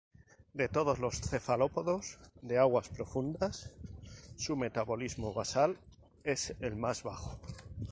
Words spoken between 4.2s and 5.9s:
su metabolismo basal